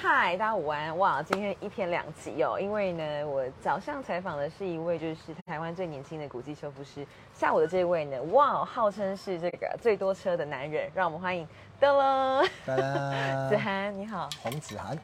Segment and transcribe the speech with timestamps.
[0.00, 0.96] 嗨，大家午安！
[0.96, 11.44] 哇，今天一天两集哦，因为呢，我早上采访的是一位就是台湾最年轻的古迹修复师，下午的这位呢，哇，号称是这个最多车的男人，让我们欢迎
[11.80, 14.28] 噔噔哒哒子涵，你好。
[14.40, 14.96] 洪子涵，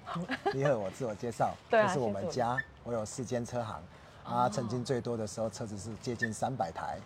[0.52, 3.82] 你好，我自我介绍， 对啊这是我们家，我有四间车行，
[4.22, 6.98] 啊，曾经最多的时候车子是接近三百台，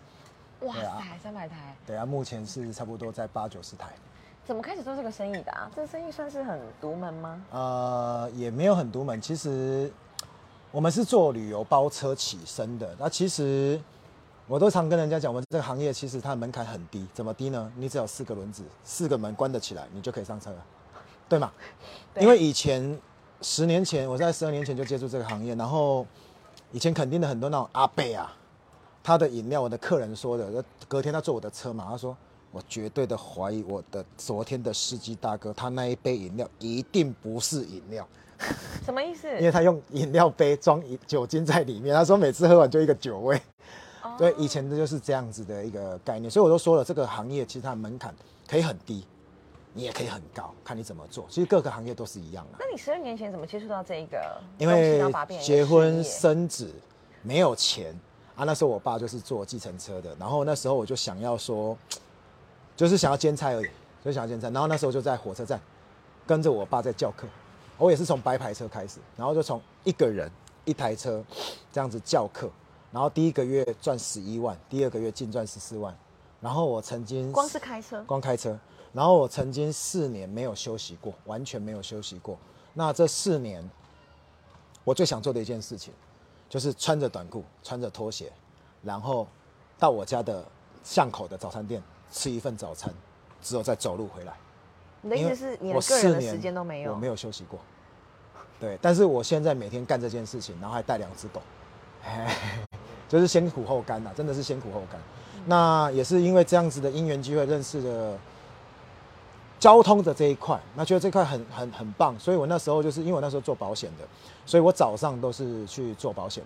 [0.59, 0.75] 哇
[1.23, 1.55] 三百台，
[1.87, 3.87] 对啊，目前是差不多在八九十台，
[4.49, 5.69] 怎么开始做这个生意的啊？
[5.75, 7.39] 这个生意算是很独门吗？
[7.51, 9.93] 呃，也没有很独门，其实
[10.71, 13.79] 我们是做旅游包车起身的，那其实
[14.47, 17.71] 我都常跟人家讲，我们这个行业其实它的门槛很低，怎么低呢？
[17.75, 20.65] 你只有四个轮子，四个门关得起来，你就可以上车了，
[21.29, 21.51] 对吗？
[22.19, 22.99] 因为以前
[23.43, 26.03] 十年前，我在十二年前就接触这个行业，然后
[26.71, 28.35] 以前肯定的很多那种阿伯啊，
[29.03, 32.17] 他的饮料，我的客人说的，隔天他坐我的车嘛，他说
[32.51, 38.07] 我绝对的怀疑我的昨天的司机大哥，他那一杯饮料一定不是饮料，
[38.83, 39.27] 什么意思？
[39.37, 43.39] 因为他用饮料杯装饮酒精在里面，他说每次喝完就一个酒味。
[44.01, 48.15] 哦对，以前的就是这样子的一个概念，所以我都说了，这个行业其实它的门槛
[48.47, 49.05] 可以很低，
[49.73, 51.25] 你也可以很高，看你怎么做。
[51.29, 52.57] 其实各个行业都是一样的。
[52.59, 55.01] 那你十二年前怎么接触到这一个因为
[55.41, 56.73] 结婚生子
[57.21, 57.93] 没有钱
[58.35, 61.77] 啊，那时候我爸就是做计程车的，然后那时候我就想要说，
[62.79, 63.69] 就是想要兼差而已，
[64.05, 64.49] 就想要兼差。
[64.51, 65.59] 然后那时候就在火车站
[66.25, 67.27] 跟着我爸在教课，
[67.77, 70.31] 我也是从白牌车开始，然后就从一个人
[70.63, 71.21] 一台车
[71.73, 72.49] 这样子教课，
[72.89, 75.93] 然后第一个月赚十一万，第二个月净赚十四万，
[76.39, 78.57] 然后我曾经光是开车，光开车。
[78.93, 82.37] 然后我曾经四年没有休息过，完全没有休息过。
[82.73, 83.69] 那这四年，
[84.85, 85.93] 我最想做的一件事情，
[86.47, 88.31] 就是穿着短裤、穿着拖鞋，
[88.81, 89.27] 然后
[89.77, 90.43] 到我家的
[90.81, 92.93] 巷口的早餐店吃一份早餐，
[93.41, 94.33] 之后再走路回来。
[95.01, 96.91] 你的意思是你我的个人的时间都没有？
[96.91, 97.59] 我没有休息过。
[98.59, 101.41] 对，但是我现在每天干这件事情，然后还带两只狗，
[102.03, 102.11] 嘿
[103.07, 104.99] 就是先苦后甘呐、真的是先苦后甘。
[105.45, 108.17] 那也是因为这样子的因缘机会认识了
[109.57, 114.05] 交通的这一块，那觉得这块很很很棒，所以我那时候就是因为我那时候做保险的，
[114.45, 116.43] 所以我早上都是去做保险，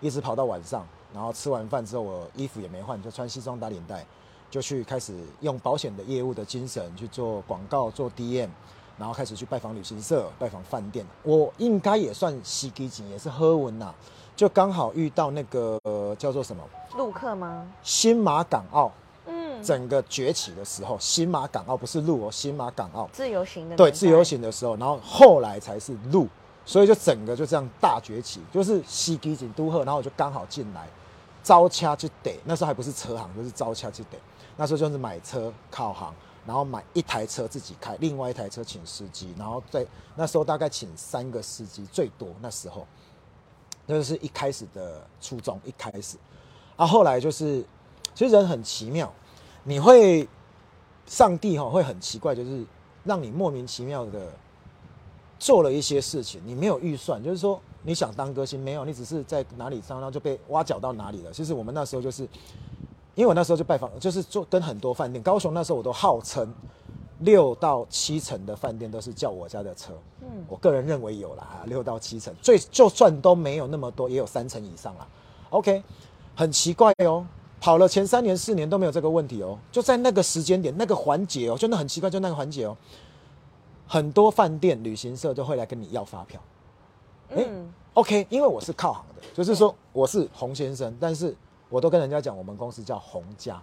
[0.00, 4.04] 一直跑到晚上，然后吃完饭之后我衣服也没换，就穿西装打领带，
[4.54, 8.48] 就去开始用保险的业务的精神去做广告、做 DM，
[8.96, 11.04] 然后开始去拜访旅行社、拜访饭店。
[11.24, 13.92] 我应该也算西基景，也是喝文呐，
[14.36, 16.62] 就刚好遇到那个、呃、叫做什么？
[16.96, 17.66] 陆客吗？
[17.82, 18.92] 新马港澳。
[19.26, 23.10] 嗯，整个崛起的时候，新马港澳不是路哦，新马港澳。
[23.12, 26.28] 自由行的对自由，行的时候，然后后来才是路，
[26.64, 30.86] 所以就整个就这样大崛起，就是西基景都赫，然后我就刚好进来，
[31.42, 34.18] 招掐就得，那时候还不是车行，就是招掐就得，
[34.56, 36.14] 那时候就是买车靠行，
[36.46, 42.86] 然后买一台车自己开，另外一台车请司机，然后在那时候大概请三个司机最多，那时候，
[43.86, 46.16] 那就是一开始的初衷，一开始，
[46.76, 47.64] 啊，后来就是，
[48.14, 49.12] 其实人很奇妙，
[49.64, 50.28] 你会，
[51.06, 52.64] 上帝哈、会很奇怪，就是
[53.02, 54.32] 让你莫名其妙的
[55.38, 61.32] 做了一些事情，你没有预算，就是说你想当歌星没有，你只是在哪里上，然后就被挖角到哪里了。
[61.32, 62.26] 其实我们那时候就是，
[63.14, 66.52] 因为我那时候就拜访，就是做跟很多饭店，高雄那时候我都号称
[67.20, 75.06] 六到七成的饭店都是叫我家的车，嗯，我个人认为有啦，六到七成，最就算都没有那么多，也有三成以上啦。
[75.50, 75.82] OK，
[76.34, 77.24] 很奇怪哦，
[77.60, 82.76] 跑了前三年四年都没有这个问题哦，就在那个时间点那个环节哦，真的很奇怪，就那个环节哦，
[83.86, 86.40] 很多饭店旅行社就会来跟你要发票。
[87.30, 91.34] 诶嗯，OK，因为我是靠行的，就是说我是洪先生，但是
[91.74, 93.60] 我都跟人家讲我们公司叫红家，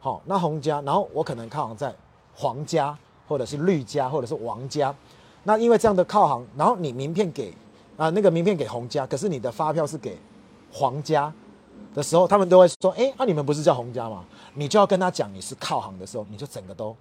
[0.00, 1.94] 好，那红家，然后我可能靠行在
[2.34, 2.94] 皇家
[3.26, 4.94] 或者是绿家或者是王家，
[5.44, 7.54] 那因为这样的靠行，然后你名片给
[7.96, 10.18] 啊那个名片给红家，可是你的发票是给
[10.70, 11.32] 皇家
[11.94, 14.22] 的时候，他们都会说，哎、啊你们不是叫红家吗？
[14.52, 16.94] 你就要跟他讲你是靠行的时候，你就整个都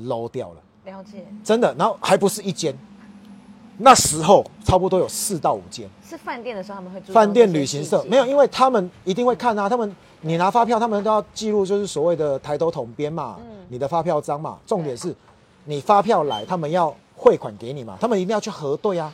[0.00, 0.60] low 掉了。
[0.84, 2.76] 了解，真的，然后还不是一间，
[3.78, 5.88] 那时候差不多有四到五间。
[6.08, 13.46] 是饭店的时候他们会注重饭店旅行社，没有，因为他们一定会看啊，他们你拿发票，他们都要记录，就是所谓的抬头统编嘛，嗯。
[13.68, 15.14] 你的发票章嘛，重点是
[15.64, 19.12] 你发票来，他们要汇款给你嘛，他们一定要去核对啊，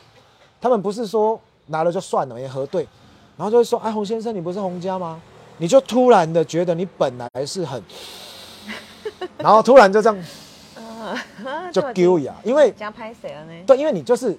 [0.59, 2.85] 他们不是说拿了就算了，也核对，
[3.37, 5.19] 然后就会说，哎，洪先生，你不是洪家吗？
[5.57, 7.81] 你就突然的觉得你本来是很，
[9.39, 10.23] 然后突然就这样
[11.71, 13.53] 就丢呀，因为加拍谁了呢？
[13.65, 14.37] 对，因为你就是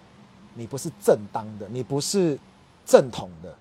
[0.55, 2.39] 你不是正当的，你不是
[2.85, 3.55] 正统的，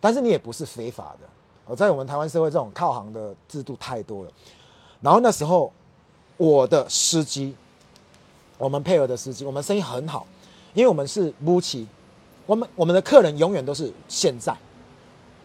[0.00, 1.28] 但是你也不是非法的。
[1.66, 4.30] 我在我们台湾社会这种靠行的制度太多了。
[5.00, 5.72] 然后那时候
[6.36, 7.54] 我的司机，
[8.58, 10.26] 我们配合的司机，我们生意很好，
[10.74, 11.86] 因为我们是乌期，
[12.46, 14.56] 我们我们的客人永远都是现在。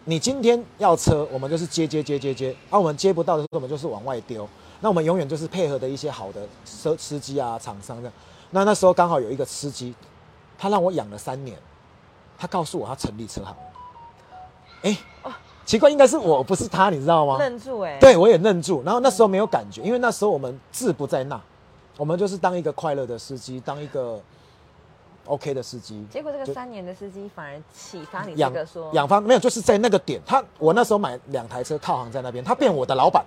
[0.06, 4.48] 你今天要车，我们就是接接接接接，啊，我们接不到的时候，我们就是往外丢。
[4.80, 8.12] 那我们永远就是配合的一些好的车司机啊、厂商的。
[8.50, 9.94] 那那时候刚好有一个司机，
[10.62, 11.58] 他让我养了三年，
[12.38, 13.56] 他告诉我他成立车行。
[14.84, 14.96] 哎、
[15.66, 17.40] 奇怪，应该是我不是他，你知道吗？
[17.40, 18.84] 愣住哎、对，我也愣住。
[18.84, 21.42] 然后那时候没有感觉，因为那时候我们志不在那，
[21.98, 24.22] 我们就是当一个快乐的司机，当一个
[25.26, 26.06] OK 的司机。
[26.12, 33.26] 结果这个三年的司机反而启发你这养个说，养方没有，就是在那个点，他我那时候买两台车套行在那边，他变我的老板，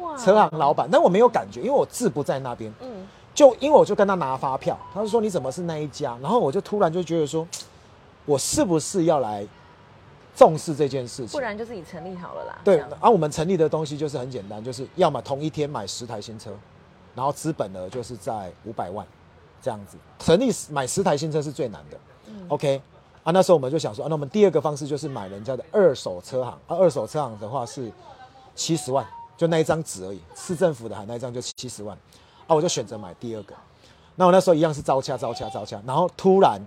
[0.00, 2.72] 哇车行老板，但我没有感觉，因为我志不在那边。
[2.80, 7.46] 嗯，就因为我就跟他拿发票，他就说你怎么是那一家，然后我就突然就觉得说，
[8.24, 9.46] 我是不是要来
[10.36, 11.40] 重视这件事情不？
[11.40, 12.58] 然就自己成立好了啦。
[12.64, 16.52] 对，这样然后我们成立的东西就是很简单，就是要么同一天买十台新车，
[17.14, 19.06] 然后资本额就是在五百万
[19.60, 19.98] 这样子。
[20.18, 21.98] 成立买十台新车是最难的、
[22.48, 22.80] o k
[23.24, 27.90] 啊，那时候我们就想说，啊，那我们第二个方式就是买人家的二手车行，啊，二手车行的话是
[28.54, 29.04] 七十万，
[29.36, 31.96] 就那一张纸而已，市政府的哈那一张就七十万，
[32.46, 33.54] 啊，我就选择买第二个。
[34.16, 36.60] 那我那时候一样是招掐招掐招掐，然后突然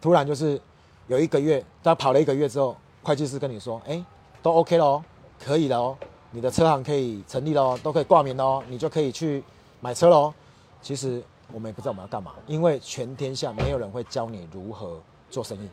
[0.00, 0.60] 突然就是
[1.06, 4.04] 有一个月，他跑了一个月之后，会计师跟你说，哎、
[4.42, 5.04] 都 OK 了哦，
[5.42, 5.96] 可以了哦，
[6.30, 9.42] 你的车行可以成立了哦，都可以挂名了哦，你就可以去
[9.80, 10.34] 买车了哦。
[10.82, 15.00] 其实我们也不知道我们要干嘛，因为全天下没有人会教你如何
[15.30, 15.68] 做生意，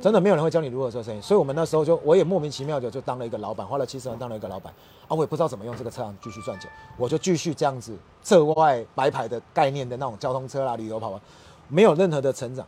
[0.00, 1.20] 真的没有人会教你如何做生意。
[1.20, 4.72] 所以我们那时候就，我也莫名其妙的就当了一个老板，花了七十万当了一个老板
[5.08, 11.20] 啊，我也不知道怎么用这个车行继续赚钱，我就继续这样子涉外白牌的概念的那种交通车啦、旅游跑啊，
[11.68, 12.66] 没有任何的成长。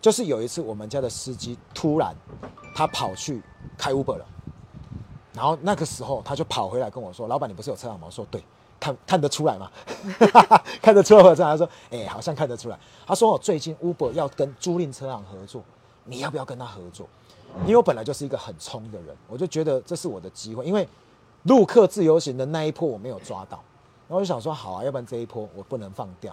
[0.00, 2.14] 就是有一次我们家的司机突然
[2.74, 3.42] 他跑去
[3.76, 4.24] 开 Uber 了，
[5.34, 8.42] 然后那个时候他就跑回来跟我说：“老板，你不是有车行吗？”我说：“对。”
[8.80, 9.70] 看看得出来吗？
[10.80, 11.52] 看得出来我有车行。
[11.52, 15.62] 他说：“哎、好像看得出来。”他说：“我最近 Uber 要跟租赁车行合作，
[16.04, 17.08] 你要不要跟他合作？”
[17.62, 20.86] 因为我本来就是一个很冲的人，我就觉得这是我的机会，因为
[21.42, 23.56] 陆客自由行的那一波我没有抓到，
[24.06, 26.32] 然后我就想说好啊，要不然这一波我不能放掉，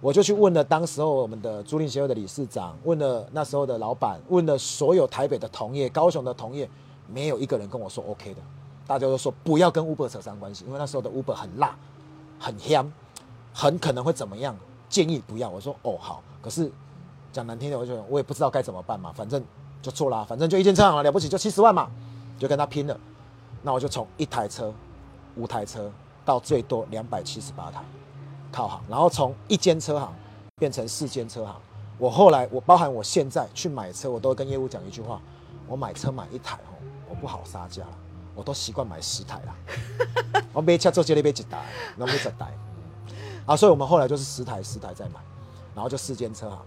[0.00, 6.68] 我就去问了当时候我们的租赁协会的理事长，问了那时候的老板，问了所有台北的同业、高雄的同业，
[7.06, 8.40] 没有一个人跟我说 OK 的，
[8.88, 11.78] 大家都说不要跟 Uber 扯上关系，因为那时候的 Uber 很辣、
[12.40, 12.92] 很香，
[13.54, 14.56] 很可能会怎么样，
[14.88, 15.48] 建议不要。
[15.48, 16.72] 我说哦好，可是
[17.32, 19.42] 讲难听点，我就我也不知道该怎么办嘛，反正
[19.80, 21.90] 就做啦，反正就一间车行了，了不起就七十万嘛，
[22.38, 22.98] 就跟他拼了。
[23.62, 24.72] 那我就从一台车、
[25.36, 25.90] 五台车
[26.24, 27.82] 到最多两百七十八台
[28.50, 30.12] 靠行，然后从一间车行
[30.56, 31.54] 变成四间车行。
[31.98, 35.20] 我后来我包含我现在去买车，我都跟业务讲一句话：
[35.68, 36.72] 我买车买一台哦，
[37.08, 37.98] 我不好杀价了，
[38.34, 39.54] 我都习惯买十台啦。
[40.52, 41.58] 我买车做这里买一台，
[41.96, 42.52] 然后买十台
[43.44, 45.20] 啊，所以我们后来就是十台十台再买，
[45.74, 46.58] 然后就四间车行。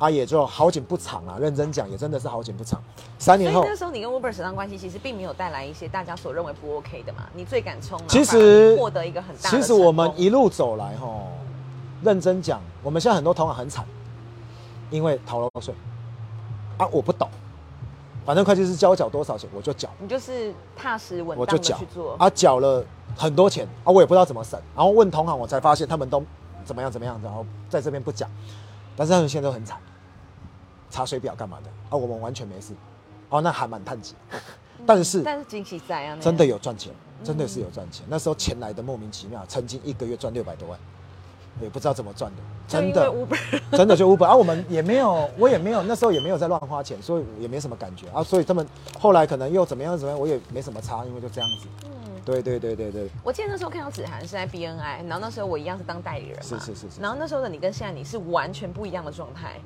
[0.00, 2.82] 啊，也就好景不长啊，认真讲也真的是好景不长。
[3.18, 7.24] 三年后，那时候你跟 Uber 扯上关系，其实并没有带来一些大家所认为不 OK 的嘛。
[7.34, 11.06] 你最敢冲，其实获得一个很大的其实我们一路走来哈，
[12.02, 13.84] 认真讲，我们现在很多同行很惨，
[14.88, 15.74] 因为逃漏税
[16.78, 17.28] 啊，我不懂，
[18.24, 22.16] 反正会计师交我缴多少钱我就缴，你就是踏实稳当的去做。
[22.18, 22.82] 啊，缴了
[23.14, 26.24] 很多钱啊，我也不知道怎么省，然后问同行，我才发现他们都
[26.64, 28.26] 怎么样怎么样，然后在这边不讲，
[28.96, 29.78] 但是他们现在都很惨，
[30.90, 31.70] 查水表干嘛的？
[31.88, 32.74] 啊，我们完全没事，
[33.28, 34.14] 哦，那还蛮叹气，
[34.84, 36.92] 但是但是惊喜在啊，真的有赚钱，
[37.22, 38.04] 真的是有赚钱。
[38.08, 40.78] 那时候钱来的莫名其妙，曾经一个月赚六百多万，
[41.60, 43.12] 也不知道怎么赚的，真的。
[43.72, 48.08] 真的就五百啊，我们也没有，我也没有，那时候也没有在乱花钱，所以也没什么感觉。
[48.08, 48.22] 啊。
[48.22, 48.66] 所以他们
[48.98, 51.68] 后来可能又怎么样怎么样，我也没什么差，因为就这样子。
[51.84, 51.90] 嗯。
[52.22, 57.00] 对对对对对，我记得那时候看到子涵是在 BNI，然后那时候我一样是当代理人嘛，是是是是。
[57.00, 59.58] 然后那时候的你跟现在你是完全不一样的状态，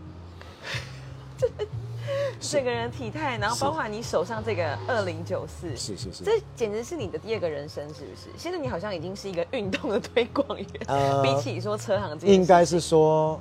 [2.38, 6.22] 这个人体态，然后包括你手上这个二零九四，是是是。
[6.22, 8.28] 这简直是你的第二个人生，是不是？
[8.36, 13.40] 现在你好像已经是一个运动的推广员，呃比起说车行这应该是说，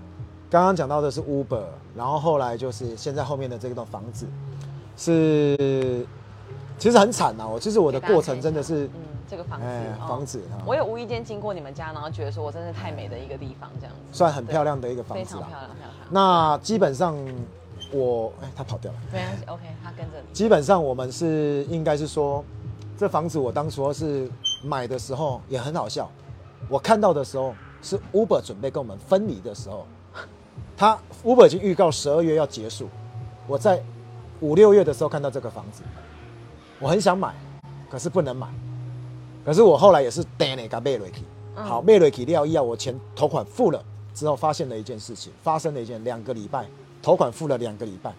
[0.50, 4.26] 刚刚讲到的是 Uber，然后后来就是现在后面的这栋房子，
[4.96, 6.06] 是
[6.80, 7.46] 其实很惨啊。
[7.46, 9.66] 我其实我的过程真的是，嗯，这个房子，
[10.08, 15.42] 房子啊我有无意间经过你们家，然后觉得说我真是太美的一个地方，这样子，算很漂亮的一个房子啦。
[15.42, 16.08] 常漂亮，非常漂亮。
[16.10, 17.18] 那基本上
[17.94, 18.98] 我哎，他跑掉了。
[19.12, 20.34] 没关系，OK，他跟着你。
[20.34, 22.44] 基本上我们是应该是说，
[22.98, 24.30] 这房子我当初是
[24.64, 26.10] 买的时候也很好笑。
[26.70, 29.86] 我看到的时候是 Uber 准备跟我们分离的时候，
[30.76, 32.90] 他 Uber 已经预告十二月要结束，
[33.48, 33.84] 我在
[34.40, 35.84] 五六月的时候看到这个房子，
[36.80, 37.34] 我很想买，
[37.90, 38.48] 可是不能买。
[39.46, 41.22] 可是我后来也是等你给买回去，
[41.58, 43.84] 嗯好买回去了以后，我钱头款付了，
[44.14, 46.66] 之后发现了一件事情，发生了一件两个礼拜，
[47.03, 48.13] 头款付了两个礼拜，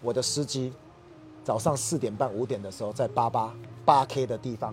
[0.00, 0.72] 我的司机
[1.42, 3.52] 早上四点半五点的时候在八八
[3.84, 4.72] 八 K 的地方，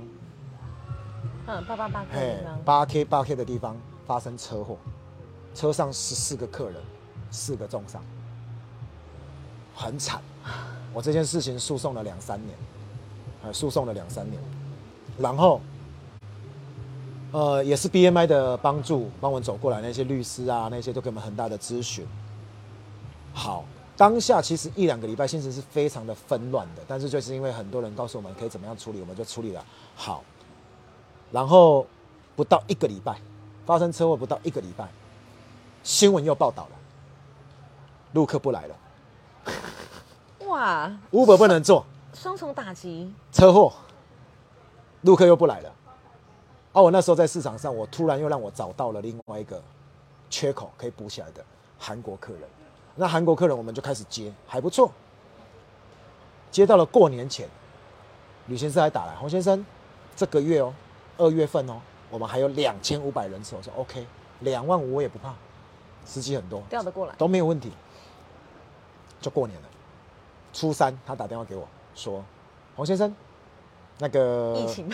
[1.48, 4.78] 嗯，八八八 K 的地方，八 K 八 K 的地方发生车祸，
[5.56, 6.76] 车上十四个客人，
[7.32, 8.00] 四个重伤，
[9.76, 10.22] 很惨。
[10.94, 12.56] 我这件事情诉讼了两三年，
[13.44, 14.40] 呃，诉讼了两三年，
[15.18, 15.60] 然后，
[17.32, 22.06] 呃，也是 BMI 的帮助，帮我们走过来那些律师啊，那些都给我们很大的咨询。
[23.38, 23.64] 好，
[23.96, 29.64] 当下其实一两个礼拜心情是非常的纷乱的，但是就是因为很多人告诉我们可以怎么样处理，我们就处理了。
[29.96, 30.24] 好，
[31.32, 31.86] 然后
[32.36, 33.22] 不到一个礼拜，
[33.64, 34.90] 发生车祸不到一个礼拜，
[35.84, 36.72] 新闻又报道了，
[38.14, 38.76] 陆客不来了
[40.48, 43.72] 哇，，Uber 不能做，双重打击，车祸，
[45.02, 45.72] 陆客又不来了。
[46.74, 49.62] 哦、我那时候在市场上，我突然又让我找到了另外一个
[50.28, 51.46] 缺口可以补起来的
[51.78, 52.42] 韩国客人。
[52.98, 54.92] 那韩国客人我们就开始接，还不错。
[56.52, 57.48] 接到了过年前，
[58.48, 59.64] 吕先生还打来，洪先生，
[60.16, 60.74] 这个月哦，
[61.18, 63.56] 二月份哦，我们还有两千五百人次。
[63.56, 64.06] 我说 OK，
[64.40, 65.34] 两万五我也不怕，
[66.04, 67.72] 司机很多，调得过来，都没有问题。
[69.22, 69.68] 就过年了，
[70.54, 72.24] 初三他打电话给我说，
[72.76, 73.14] 洪先生，
[74.00, 74.90] 那个疫情，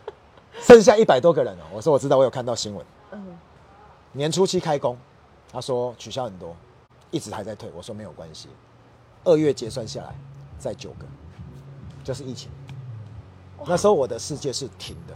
[0.60, 1.64] 剩下一百多个人哦。
[1.72, 2.86] 我说我知道，我有看到新闻。
[3.10, 3.38] 嗯，
[4.12, 4.96] 年初七开工，
[5.52, 6.56] 他说取消很多，
[7.12, 7.70] 一直还在退。
[7.76, 8.48] 我说没有关系，
[9.22, 10.12] 二月结算下来
[10.58, 11.06] 再九个，
[12.02, 12.50] 就是疫情。
[13.64, 15.14] 那时候我的世界是停的，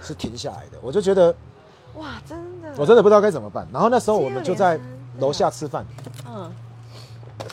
[0.00, 0.78] 是停下来的。
[0.80, 1.34] 我就觉得
[1.96, 3.66] 哇，真的，我真的不知道该怎么办。
[3.72, 4.78] 然后那时候我们就在
[5.18, 5.84] 楼下吃饭，
[6.28, 6.52] 嗯，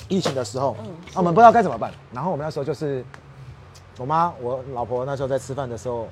[0.08, 1.92] 疫情的时候，嗯啊我们不知道该怎么办。
[2.14, 3.04] 然后我们那时候就是，
[3.98, 6.08] 我妈我老婆那时候在吃饭的时候，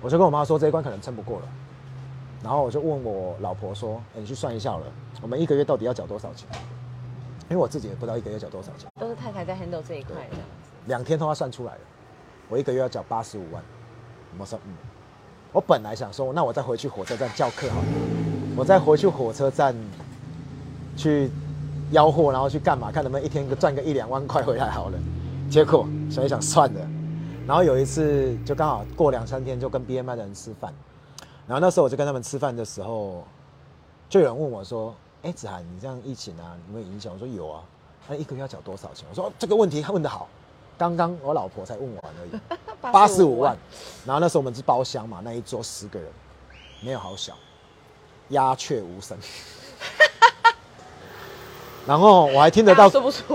[0.00, 1.48] 我就跟我妈说这一关可能撑不过了。
[2.42, 4.86] 然后我就问我老婆说：“哎你去算一下好了，
[5.20, 6.48] 我们一个月到底要缴多少钱？”
[7.50, 11.80] 因为我自己也不知道一个月缴多少钱，都是太太在 handle 这一块这样子，两天都要算出来了。
[12.48, 13.62] 我一个月要缴八十五万，
[14.38, 14.72] 我说嗯，
[15.52, 17.86] 我本来想说，那我再回去火车站叫客好了，
[18.56, 19.74] 我再回去火车站
[20.96, 21.30] 去
[21.92, 22.90] 吆喝，然后去干嘛？
[22.90, 24.98] 看能不能一天赚个一两万块回来好了。
[25.50, 26.80] 结果想一想算了，
[27.46, 30.72] 然后有一次就刚好过两三天就跟 BMI 的人吃饭，
[31.46, 33.24] 然后那时候我就跟他们吃饭的时候，
[34.08, 37.62] 就有人问我说：“哎、子涵，你这样疫情啊，有没有影响？”我说有啊，
[38.06, 39.06] 他一个月要缴多少钱？
[39.10, 40.28] 我说、哦这个问题问得好，
[40.78, 42.40] 刚刚我老婆才问完而已。
[42.92, 43.56] 八十五万，
[44.04, 46.08] 然后那时候我们是包厢嘛，那一桌十个人，
[46.80, 47.34] 没有好小，
[48.28, 49.16] 鸦雀无声。
[51.86, 52.90] 然后我还听得到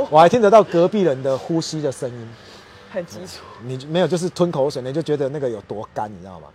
[0.10, 2.30] 我还听得到隔壁人的呼吸的声音。
[2.90, 6.48] 很基础，你没有就是吞口水，你就觉得那个有多干，你知道吗？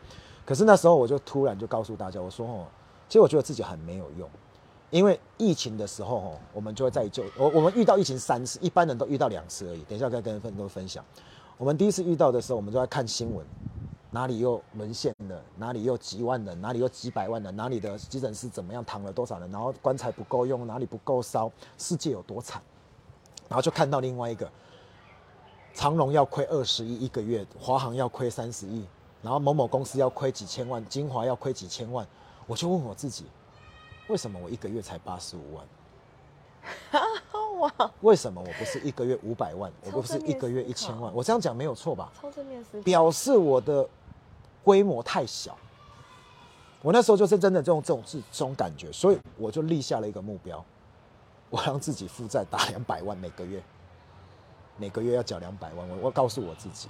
[0.45, 2.67] 可是那时候我就突然就告诉大家，我说哦，
[3.09, 4.29] 其实我觉得自己很没有用，
[4.91, 9.83] 因为疫情的时候哦，我们就会在就我我们遇到疫情三次，一般人都遇到两次而已。
[9.85, 11.05] 等一下再跟分都分享。
[11.57, 13.47] 我们第一次遇到的时候，我们就在看新闻，
[14.11, 22.61] 哪里又沦陷了，哪里又几万人，哪里又几百万人，哪里的急诊室怎么样，躺了多少人，然后棺材不够用，哪里不够烧，世界有多惨，
[23.49, 24.51] 然后就看到另外一个。
[25.75, 28.85] 长隆要亏二十亿一个月，华航要亏三十亿，
[29.23, 32.07] 然后某某公司要亏几千万，金华要亏几千万，
[32.47, 33.25] 我就问我自己，
[34.09, 35.65] 为什么我一个月才八十五万？
[37.61, 39.71] 哇， 为什么我不是一个月五百万？
[39.85, 41.15] 我不是一个月一千万？
[41.15, 42.11] 我这样讲没有错吧？
[42.21, 43.89] 超正面思考，表示我的
[44.65, 45.57] 规模太小。
[46.81, 50.65] 我那时候就是真的这种这种是这种感觉，所以我就立下了一个目标，
[51.49, 53.63] 我让自己负债达两百万每个月，
[54.77, 55.89] 每个月要缴两百万。
[55.89, 56.89] 我我告诉我自己，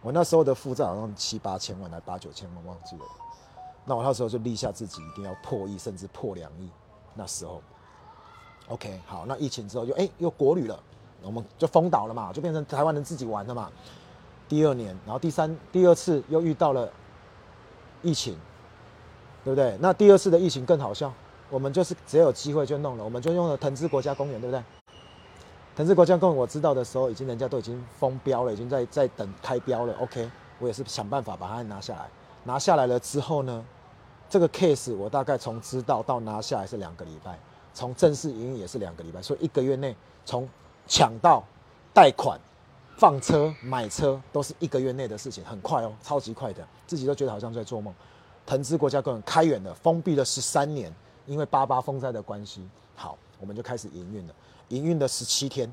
[0.00, 3.02] 我那时候的负债好像七八千万，还八九千万，忘记了。
[3.84, 6.68] 那我那时候就立下自己一定要破亿，甚至破两亿。
[7.14, 7.60] 那时候
[8.68, 10.78] ，OK，好，那疫情之后就哎、又国旅了，
[11.22, 13.70] 我们就封岛了嘛，就变成台湾人自己玩了嘛。
[14.48, 16.88] 第二年，然后第三第二次又遇到了
[18.02, 18.38] 疫情，
[19.42, 19.76] 对不对？
[19.80, 21.12] 那第二次的疫情更好笑，
[21.50, 24.62] 我们就是只有机会就弄了，我们就用了藤枝国家公园，对不对？
[25.78, 29.94] 藤枝国家公园我知道的时候，已经人家都已经封标了，已经在在等开标了。
[30.00, 32.08] OK，我也是想办法把它拿下来。
[32.42, 33.64] 拿下来了之后呢，
[34.28, 37.38] 这个 case 我大概从知道到拿下来是两个礼拜，
[37.72, 39.94] 从正式营运也是两个礼拜，所以一个月内
[40.24, 40.48] 从
[40.88, 41.44] 抢到
[41.94, 42.40] 贷款
[42.96, 47.94] 放车、买车都是一个月内的事情，很快哦，超级快的，自己都觉得好像在做梦。
[48.44, 50.92] 藤枝国家公园开园了，封闭了十三年，
[51.24, 54.34] 因为八八风灾的关系，好，我们就开始营运了。
[54.68, 55.72] 营运了十七天，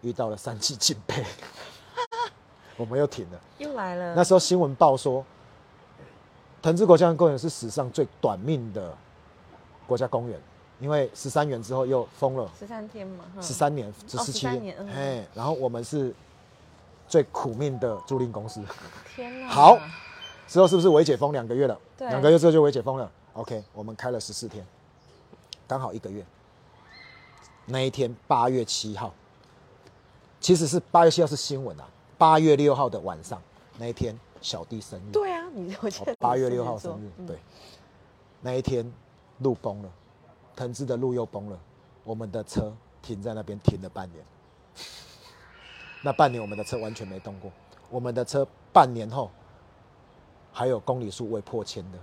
[0.00, 1.24] 遇到了三级警备，
[2.76, 3.40] 我们又停了。
[3.58, 5.24] 又来了，那时候新闻报说，
[6.62, 8.96] 藤枝国家公园是史上最短命的
[9.86, 10.40] 国家公园，
[10.80, 16.14] 因为十三元之后又封了十三天嘛，十三年，十七13年嗯，然后我们是
[17.06, 18.62] 最苦命的租赁公司，
[19.14, 19.48] 天哪！
[19.48, 19.78] 好
[20.46, 21.78] 之后是不是微解封两个月了？
[21.98, 23.10] 对两个月之后就微解封了。
[23.34, 24.66] OK，我们开了十四天，
[25.66, 26.24] 刚好一个月。
[27.66, 29.12] 那一天八月七号，
[30.40, 33.40] 其实是八月七号是新闻啊，八月六号的晚上
[33.78, 37.26] 那一天小弟生日，对啊，你我记得哦八月六号生日，嗯。
[37.26, 37.38] 对，
[38.42, 38.90] 那一天
[39.38, 39.90] 路崩了，
[40.54, 41.58] 藤枝的路又崩了，
[42.04, 44.24] 我们的车停在那边停了半年，
[46.02, 47.50] 那半年我们的车完全没动过，
[47.88, 49.30] 我们的车半年后
[50.52, 51.98] 还有公里数未破千的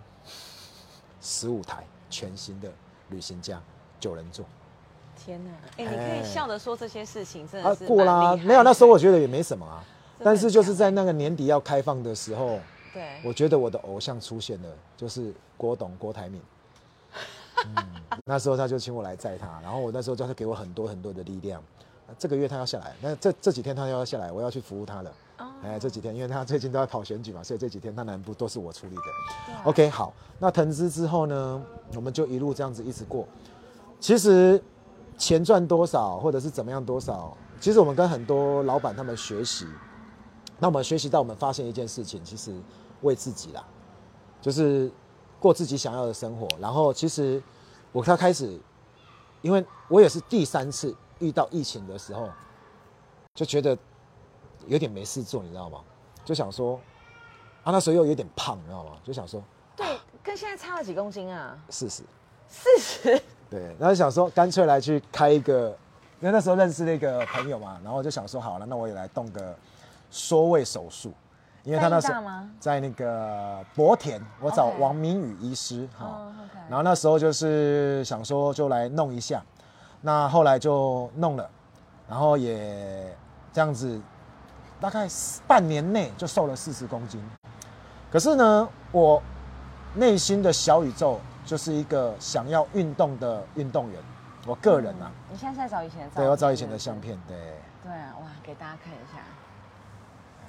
[1.22, 2.72] 十五台全新的
[3.10, 3.62] 旅行家
[4.00, 4.44] 九人座
[5.26, 5.52] 天哪！
[5.78, 9.84] 哎，你可哎以笑着说这些事情，真啊的是过啦，没有那时候我觉得也没什么啊，
[10.24, 12.60] 但是就是在那个年底要开放的时候。
[12.94, 16.42] 对，我觉得我的偶像出现了，就是郭董郭台铭。
[17.66, 17.86] 嗯，
[18.26, 21.62] 那时候他就请我来载他，然后我那时候叫他给我很多很多的力量。
[21.62, 25.14] 啊这个月他要下来，那这这几天他要下来，我要去服务他了。
[25.38, 29.02] 哦哎，这几天因为他最近都在跑选举嘛，所以这几天他南部都是我处理的。
[29.64, 31.64] OK，好，那腾资之后呢，
[31.96, 33.26] 我们就一路这样子一直过。
[34.02, 34.62] 其实
[35.18, 39.68] 钱赚多少，或者是怎么样多少，其实我们跟很多老板他们学习，
[40.58, 42.56] 那我们学习到，我们发现一件事情，其实
[43.02, 43.64] 为自己啦，
[44.42, 44.92] 就是
[45.40, 46.48] 过自己想要的生活。
[46.60, 47.42] 然后其实
[47.92, 48.60] 我他开始，
[49.42, 52.30] 因为我也是第三次遇到疫情的时候，
[53.36, 53.78] 就觉得
[54.66, 55.80] 有点没事做，你知道吗？
[56.26, 56.80] 就想说，
[57.64, 58.92] 啊那时候又有点胖，你知道吗？
[59.04, 59.44] 就想说
[59.76, 61.58] 对，跟现在差了几公斤啊？
[61.70, 62.04] 四十。
[62.48, 63.22] 四十。
[63.52, 65.68] 对，然后想说干脆来去开一个，
[66.22, 69.54] 因为那时候认识那个朋友嘛，然后就想说好了，那我也来动个
[70.10, 71.12] 缩胃手术，
[71.64, 72.24] 因为他那时候
[72.62, 76.32] 在那个博田，我找王明宇医师哈，
[76.70, 79.44] 然后那时候就是想说就来弄一下，
[80.00, 81.50] 那后来就弄了，
[82.08, 83.14] 然后也
[83.52, 84.00] 这样子，
[84.80, 85.10] 大概
[85.46, 87.22] 半年内就瘦了四十公斤，
[88.10, 89.22] 可是呢，我
[89.94, 94.00] 内心的小宇宙就是一个想要运动的运动员，
[94.46, 96.24] 我个人啊，你现在在找以前的照片？
[96.26, 97.38] 对我找以前的相片，对，
[97.84, 97.92] 对。
[97.92, 99.24] 啊，哇，给大家看一下，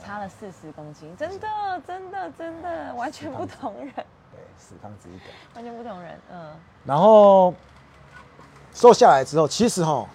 [0.05, 1.49] 差了四十公斤，真的，
[1.87, 5.25] 真的，真的，完全不同人，对，死胖子一个。
[5.55, 7.55] 完全不同人，嗯，然后
[8.73, 10.07] 瘦下来之后，其实哈，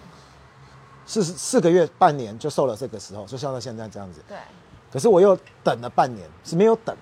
[1.06, 4.22] 四四个月、半年就瘦了这个时候，就像到现在这样子。
[4.28, 4.36] 对，
[4.92, 6.96] 可是我又等了半年，是没有等，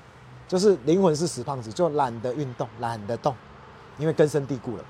[0.47, 3.35] 就是灵魂是死胖子，就懒得运动，懒得动，
[3.99, 4.85] 因为根深蒂固了。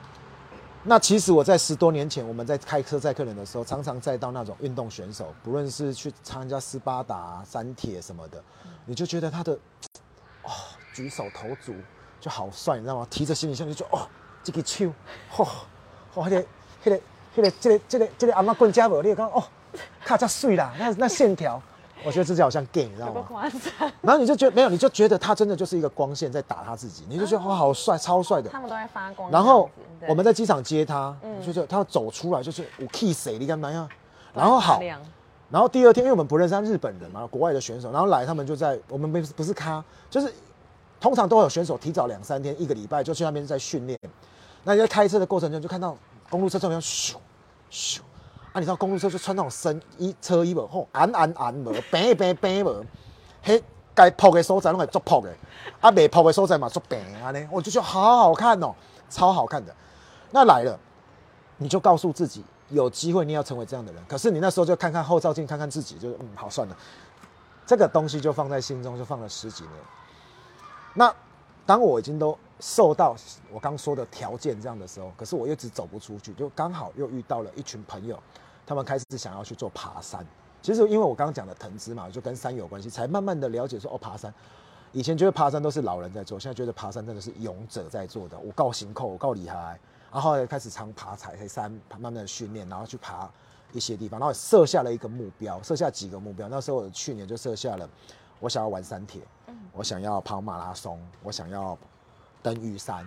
[0.88, 8.40] 那其实我在十多年前，我们在开车载客人的时候，常常载到那种运动选手，不论是去参加斯巴达、三铁什么的，
[8.84, 9.52] 你就觉得他的
[10.44, 10.50] 哦
[10.94, 11.74] 举手投足
[12.20, 13.06] 就好帅，你知道吗？
[13.10, 14.06] 提着行李箱就说哦，
[14.44, 14.84] 这个手，
[15.32, 15.48] 嚯、哦，
[16.14, 16.46] 哦，那个、
[16.84, 17.00] 那个、
[17.34, 19.42] 那个、这个、这个、这个阿妈棍家无，你讲哦，
[20.04, 21.60] 卡加水啦，那那线条，
[22.06, 23.24] 我觉得自己好像 gay，你知道吗？
[24.00, 28.48] 然后你就觉得没有，你就觉得他真的就是一个光线在打他自己，你就觉得哇，好帅，超帅的。
[28.48, 29.30] 他们都在发光。
[29.30, 29.68] 然后
[30.08, 33.88] 我们在机场接他，嗯就觉得他走出来就是我 kiss 谁，你干嘛呀？
[34.32, 34.80] 然后好
[35.48, 40.32] 然后第二天，因为我们不认识他日本人嘛，国外的选手，然后来他们就在我们不是不是咖，就是
[41.00, 43.98] 通常都有选手提早两三天、一个礼拜就去那边在训练。
[44.64, 45.96] 那你在开车的过程中就看到
[46.28, 47.14] 公路车这边咻
[47.70, 48.00] 咻
[48.56, 52.82] 啊，你知道公路车就穿那种深衣车衣无，吼暗暗暗无，平平平无，
[53.42, 53.62] 嘿
[53.94, 55.30] 该破的所在拢会足破的，
[55.78, 58.74] 啊未破的所在嘛足平安尼，我就觉得好好看哦，
[59.10, 59.76] 超好看的。
[60.30, 60.78] 那来了，
[61.58, 64.02] 你就告诉自己，有机会你要成为这样的人。
[64.08, 66.74] 可是你那时候就看看后照镜，看看自己，就嗯，好算了，
[67.66, 69.74] 这个东西就放在心中，就放了十几年。
[70.94, 71.14] 那
[71.66, 73.14] 当我已经都受到
[73.52, 78.18] 我刚说的条件这样的时候，可是我一直走不出去，就刚好又遇到了一群朋友，
[78.66, 80.26] 他们开始想要去做爬山。
[80.60, 84.34] 其实因为我刚刚讲的藤枝嘛，就跟山有关系，才慢慢的了解说哦，爬山。
[84.92, 88.38] 以前觉得爬山都是老人在做，现在觉得爬山真的是勇者在做的。
[88.38, 89.78] 我告行扣，我告厉害。
[90.10, 93.30] 然后后来开始常爬彩彩山，慢慢的训练，然后去爬
[93.72, 96.48] 一些地方，然后设下了一个目标，设下几个目标。
[96.48, 97.88] 那时候我去年就设下了，
[98.40, 99.20] 我想要玩山铁，
[99.72, 101.76] 我想要跑马拉松，我想要
[102.42, 103.06] 登玉山，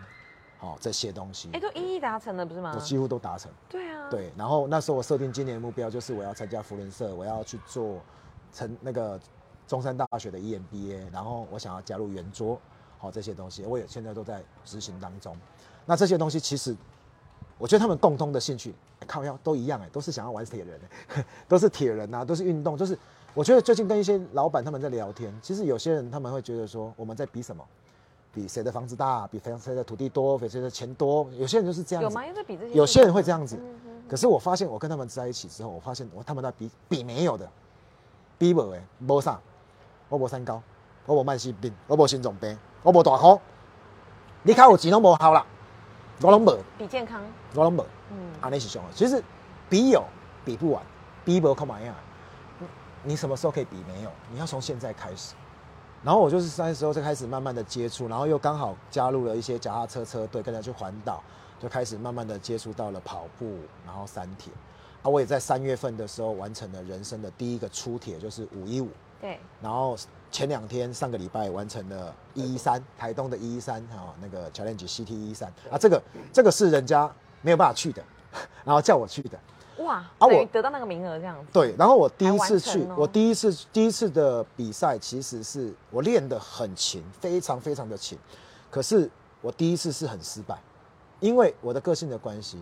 [0.61, 2.79] 哦这些东西哎，，都一一达成了，不是吗我？
[2.81, 3.49] 几乎都达成。
[3.69, 7.99] 对啊，，对，然后那时候我设定今年的目标就是我要参加福伦社，我要去做
[8.51, 9.19] 成那个
[9.67, 12.59] 中山大学的 E EMBA，然后我想要加入圆桌，
[12.97, 15.35] 好、这些东西我也现在都在执行当中。
[15.85, 16.75] 那这些东西其实
[17.57, 20.79] 我觉得他们共通的兴趣，哎靠腰都一样哎，都是想要玩铁人
[21.15, 22.97] 哎， 都是铁人呐、都是运动，就是
[23.33, 27.65] 我觉得最近跟一些老板他们在聊天，其实有些人他们会觉得说我们在比什么？
[28.33, 31.27] 比谁的房子大，比谁的土地多，比谁的钱多。
[31.37, 32.25] 有些人就是这样子，有吗？
[32.25, 32.73] 有在比这些？
[32.73, 33.59] 有些人会这样子。
[34.07, 37.49] 可是我发现，我跟他们在一起之后，我发现我他们在比比没有的，
[38.37, 39.39] 比无的，无啥，
[40.07, 40.61] 我无三高，
[41.05, 43.39] 我无慢性病，我无心脏病，我无大哭，
[44.43, 45.45] 你看有钱拢无好啦，
[46.21, 47.21] 我拢无，比健康，
[47.55, 48.89] 我拢无，嗯，安尼是上好。
[48.93, 49.23] 其实
[49.69, 50.03] 比有
[50.45, 50.83] 比不完，
[51.25, 51.95] 比无看嘛样？
[53.03, 54.11] 你什么时候可以比没有？
[54.31, 55.33] 你要从现在开始。
[56.03, 61.21] 然后我就是那时候就开始慢慢的接触，然后又刚好加入了一些脚踏车车队，跟着去环岛，
[61.59, 64.51] 就开始慢慢的接触到了跑步，然后三铁。
[65.01, 68.89] 啊，我也在三月份的时候完成了人生的第一个出铁，就是五一五。
[69.21, 69.97] 对，然后
[70.31, 77.09] 前两天上个礼拜完成了一一三，台东的一一三哈，那个 challenge CT 一三啊，这个这个是人家
[77.41, 78.01] 没有办法去的，
[78.63, 79.37] 然后叫我去的。
[79.79, 88.17] 哇，啊我得到那个名额这样子，对，然后我第一次去哦，我第一次第一次的比赛，其实是我练得很勤，非常非常的勤，
[88.69, 89.09] 可是
[89.41, 90.57] 我第一次是很失败，
[91.19, 92.61] 因为我的个性的关系，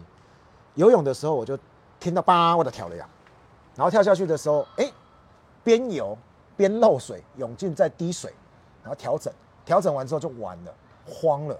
[0.75, 1.57] 游泳的时候我就
[1.99, 3.07] 听到叭我的跳了呀，
[3.75, 4.91] 然后跳下去的时候，哎，
[5.63, 6.15] 边游
[6.55, 8.31] 边漏水，泳镜在滴水，
[8.83, 9.33] 然后调整，
[9.65, 10.73] 调整完之后就完了，
[11.05, 11.59] 慌了，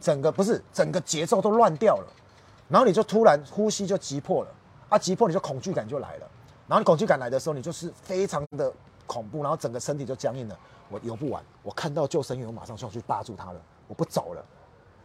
[0.00, 2.06] 整个不是整个节奏都乱掉了，
[2.68, 4.50] 然后你就突然呼吸就急迫了，
[4.92, 6.26] 啊，急迫你就恐惧感就来了，
[6.68, 8.70] 然后你恐惧感来的时候，你就是非常的
[9.06, 10.58] 恐怖，然后整个身体就僵硬了，
[10.90, 14.44] 我游不完，我看到救生员，我马上就要去扒住他了，我不走了，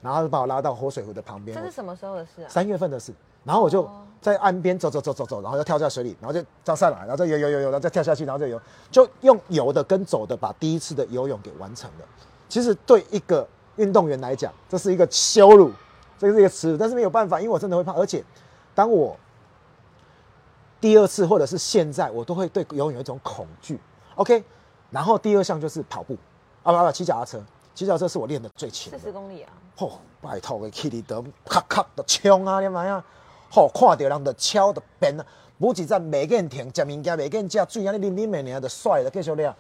[0.02, 2.50] 然后就把我拉到活水湖的旁边，我这是什么时候的事啊？
[2.50, 4.04] 三月份的事，然后我就哦。
[4.19, 12.06] 在岸边走走走走走，然后就跳下水里，然后就照上来，然后再游游游游，然后再跳下去，然后再游，就用游的跟走的把第一次的游泳给完成了。
[12.50, 15.71] 其实对一个运动员来讲，这是一个羞辱，
[16.17, 18.23] 这是一个耻辱，但是没有办法，因为我真的会怕，而且
[18.73, 19.15] 当我
[20.79, 23.79] 第二次或者是现在，我都会对游泳有一种恐惧。
[24.15, 24.43] OK，
[24.91, 26.15] 然后第二项就是跑步，
[26.63, 28.99] 啊不不，骑脚踏车，骑脚踏车是我练的最勤四。
[28.99, 33.03] 十公里啊，吼、拜托个去里得咔咔的冲啊，你妈呀！
[33.49, 35.25] 吼、看到人就敲就变啊，
[35.57, 39.53] 无一站袂见停，食物件袂见食水，安尼啉啉的尔就帅了，继续练。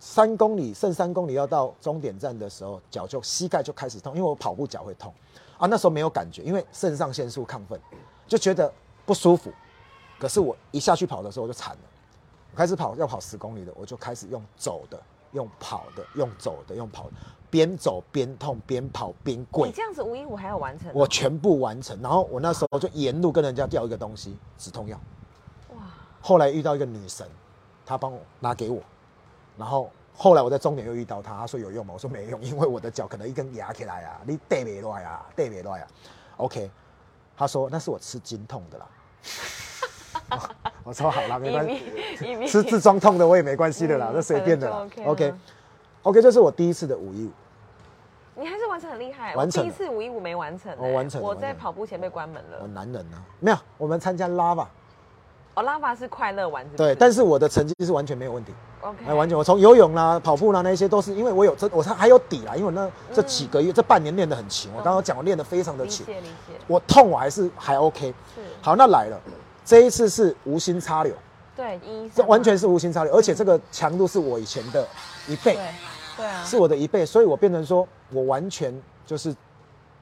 [0.00, 5.12] 三公里剩三公里要到终点站的时候，脚就膝盖就开始痛，因为我跑步脚会痛
[5.58, 5.66] 啊。
[5.66, 7.80] 那时候没有感觉，因为肾上腺素亢奋，
[8.26, 8.72] 就觉得
[9.04, 9.52] 不舒服。
[10.18, 11.80] 可是我一下去跑的时候我就惨了，
[12.52, 15.00] 我开始跑要跑十公里的，我就开始用走的，
[15.32, 17.12] 用跑的，用走的，用跑的，
[17.50, 20.92] 边走边痛，边跑边跪你，这样子五一五还要完成哦？
[20.94, 22.00] 我全部完成。
[22.02, 24.98] 然后我那时候就沿路跟人家要一个东西，止痛药。
[25.76, 25.82] 哇，
[26.20, 27.26] 后来遇到一个女神，
[27.86, 28.82] 她帮我拿给我，
[29.56, 31.94] 然后后来我在终点又遇到她，她说有用吗？
[31.94, 35.88] 我说没用，因为我的脚可能一根牙起来啊，你带没来啊，带没来啊。
[36.38, 36.68] OK，
[37.36, 38.86] 她说那是我吃筋痛的啦。
[40.84, 47.30] 我说好啦，没关系，吃痔疮痛的我也没关系的啦，那随便的啦 OK，OK，OK，这是我第一次的五一五。
[48.34, 49.34] 你还是完成很厉害。
[49.34, 52.68] 完成第一次五一五没完成，我完成我在跑步前被关门了我。
[52.68, 54.70] 男人呢、没有，我们参加拉吧，
[55.54, 58.54] 哦，拉法是快乐玩，是不对，但是我的成绩是完全没有问题。
[58.80, 66.06] OK，完全，我从游泳啦、跑步啦那些都是因为我有这，我还有底啦，因为那这几个月、这半年练得很勤，我刚刚讲我练得非常的勤，
[66.68, 68.14] 我痛我还是还 OK。
[68.36, 69.20] 是，好，那来了，
[69.68, 71.14] 这一次是无心插柳，
[71.54, 74.88] 对一，这完全是无心插柳，而且这个强度是我以前的
[75.28, 75.68] 一倍，对
[76.16, 79.36] 对啊，是我的一倍，所以我变成说我完全就是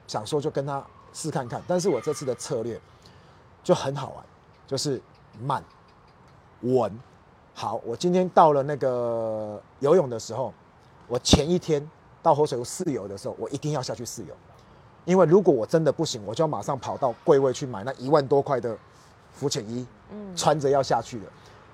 [0.07, 2.79] 想说就跟他试看看，但是我这次的策略
[3.61, 4.25] 就很好玩，
[4.65, 5.01] 就是
[5.43, 5.61] 慢、
[6.61, 6.89] 稳。
[7.53, 10.53] 好，我今天到了那个游泳的时候，
[11.09, 11.85] 我前一天
[12.23, 14.33] 到活水湖试游的时候，我一定要下去试游，
[15.03, 18.77] 因为如果我真的不行，我就要马上跑到柜位去买那一万多块的
[19.37, 21.25] 浮潜衣，嗯，穿着要下去的。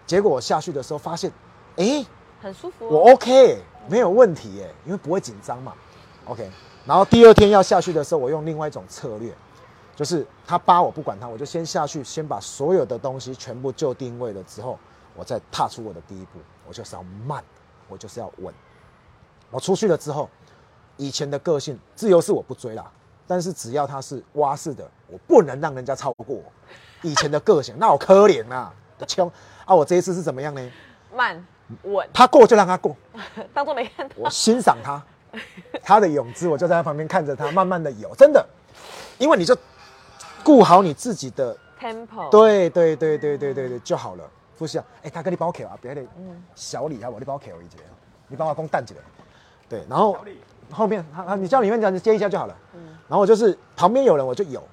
[0.06, 1.32] 结果我下去的时候发现，
[1.78, 2.06] 诶，
[2.42, 2.90] 很舒服哦。
[2.90, 5.74] 我 OK，没有问题耶，因为不会紧张嘛。
[6.26, 6.50] OK，
[6.86, 9.34] 然后第二天要下去的时候，我用另外一种策略，
[9.96, 14.78] 就是他扒我不管他，我就先下去，先把所有的东西全部就定位了之后，
[15.16, 17.44] 我再踏出我的第一步，我就是要慢，
[17.88, 18.54] 我就是要稳。
[19.50, 20.30] 我出去了之后，
[20.98, 22.92] 以前的个性自由是我不追啦，
[23.26, 26.44] 但是只要他是蛙式的，我不能让人家超过我。
[27.04, 28.72] 以前的个性， 那我可怜呐，
[29.08, 29.32] 穷
[29.66, 29.76] 啊！
[29.76, 30.72] 我这一次是怎么样呢？
[31.16, 31.46] 慢
[31.84, 32.96] 稳，他过就让他过，
[33.54, 34.16] 当做没看到。
[34.18, 35.02] 我欣赏他，
[35.84, 38.46] 他的泳姿，我就在他旁边看着他慢慢的游，真的，
[39.20, 39.56] 因为你就
[40.44, 44.24] 顾好你自己的，tempo，，对对对对对对对就好了。
[44.58, 47.20] 不需要，哎、大哥你帮我 Q 啊，别的嗯，小李好不好？
[47.20, 47.78] 你帮我 Q 一节，
[48.28, 49.02] 你帮我公蛋起来，
[49.68, 50.16] 对，然后
[50.72, 54.64] 后面他他你叫里面讲你接一下就好了，嗯然后我就是旁边有人我就游，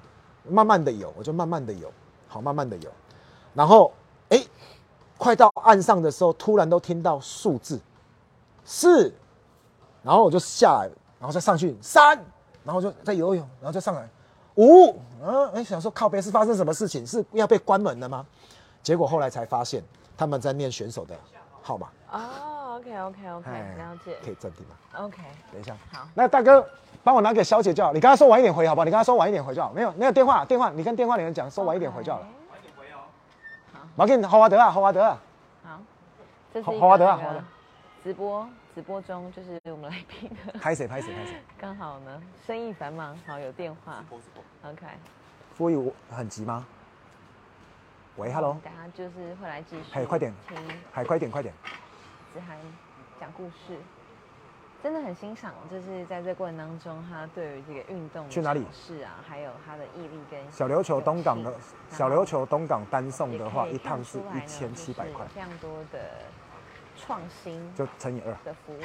[0.47, 1.91] 慢慢的游，我就慢慢的游，
[2.31, 2.89] 好慢慢的游，
[3.53, 3.91] 然后
[4.29, 4.41] 哎、
[5.17, 7.77] 快到岸上的时候，突然都听到数字
[8.63, 9.13] 四，
[10.01, 10.89] 然后我就下来，
[11.19, 12.17] 然后再上去三，
[12.63, 14.09] 然后就再游泳，然后再上来
[14.55, 17.05] 五，嗯，哎，想说靠背是发生什么事情？
[17.05, 18.25] 是要被关门了吗？
[18.81, 19.83] 结果后来才发现
[20.15, 21.13] 他们在念选手的
[21.61, 21.89] 号码。
[22.13, 24.17] 哦，OK OK OK，哎了解。
[24.23, 26.67] 可以暂停吗？，OK，等一下，好，那大哥
[27.03, 28.85] 帮我拿给小姐就好，你跟她说晚一点回好不好？
[28.85, 32.19] 你跟她说晚一点回就好，没有那个电话电话，你跟电话里面讲说晚一点回就好。
[32.19, 32.25] 了。
[32.25, 32.31] OK。
[33.95, 35.19] 马给你豪华德啊，豪华德啊，
[35.63, 35.79] 好，
[36.53, 37.43] 这是好一好啊好啊个那个
[38.03, 44.03] 直播直播中，就是我们来宾的，拍谁拍谁拍谁， 刚好呢，生意繁忙，好有电话
[44.63, 44.85] ，OK。
[45.57, 46.65] 所以我很急吗？
[48.17, 50.57] 喂，Hello，等下就是会来继续，嘿快点听。
[50.91, 51.53] 还快点快点，
[52.33, 52.57] 子涵
[53.19, 53.77] 讲故事，
[54.81, 61.53] 真的很欣赏，就是在这过程当中，他对于这个运动的去哪里尝试啊，还有他的毅力跟小琉球东港的
[61.89, 65.99] 小琉球东港单送的话，一趟是一千七百块就是，非常多的
[66.97, 68.35] 创新就乘以二。
[68.43, 68.81] 的服务。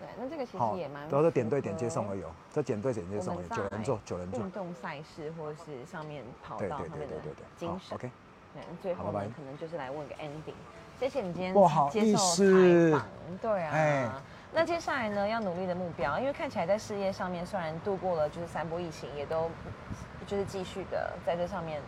[0.00, 7.96] 对，那这个其好实也蛮，都是点对点接送而已哦，这点对点接送而已，九人座九人座运，动赛事或是上面跑道上面的对对对对，精神。
[7.96, 8.10] ，OK，
[8.52, 10.54] 对，那最后呢可能就是来问个 ending。
[11.02, 13.06] 谢谢你今天不好意接受思采访。
[13.40, 14.08] 对啊，哎
[14.54, 19.50] 那接下来呢，要努力的目标，因为看起来在事业上面虽然度过了就是三波疫情，也都
[20.28, 21.80] 就是继续的在这上面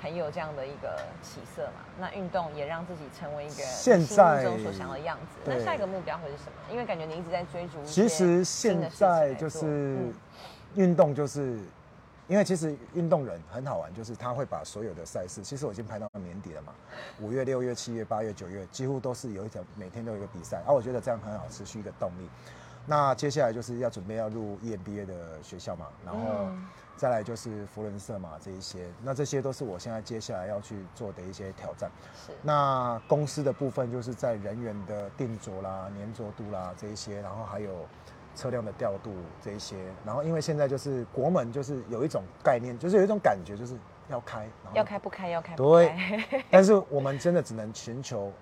[0.00, 1.82] 很有这样的一个起色嘛。
[1.98, 5.38] 那运动也让自己成为一个现在中所想的样子。
[5.44, 6.52] 那下一个目标会是什么？
[6.70, 10.14] 因为感觉你一直在追逐其实现在就是嗯
[10.76, 11.58] 运动，就是
[12.28, 16.74] 因为其实运动人很好玩，就是他会把所有的赛事，其实我已经排到年底了嘛，
[17.20, 22.28] 五月、六月、七月、八月、九月，几乎都是有一条每天都有一个比赛，而、我觉得这样很好，持续一个动力。
[22.86, 31.90] 那接下来就是要准备要入 E EMBA 的学校嘛，然后嗯再来就是福伦社嘛这一些，那这些都是我现在接下来要去做的一些挑战。
[32.26, 37.86] 是那公司的部分就是在人员的定着啦、粘着度啦这一些，然后还有
[38.38, 43.76] 车辆的调度这一些，然后因为现在就是国门就是有一种概念，就是有一种感觉就是
[44.08, 45.92] 要开，然后要开不开，要开不对。
[46.48, 48.32] 但是我们真的只能寻求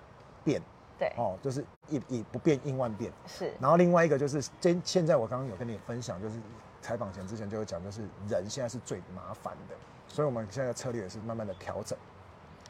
[0.43, 0.61] 变
[0.99, 3.11] 对，哦，就是以以不变应万变。
[3.25, 6.35] 是然后另外一个就是现现在我刚刚有跟你分享，就是
[6.79, 9.75] 采访前之前就有讲，就是人现在是最麻烦的，
[10.07, 11.97] 所以我们现在的策略也是慢慢的调整，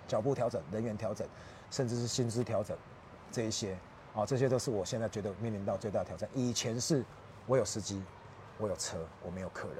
[0.08, 1.28] 脚步调整、人员调整，
[1.70, 2.78] 甚至是薪资调整
[3.30, 3.78] 这一些
[4.18, 6.28] 啊，这些都是我现在觉得面临到最大的挑战。
[6.34, 7.06] 以前是
[7.46, 8.02] 我有司机，
[8.58, 9.78] 我有车，我没有客人，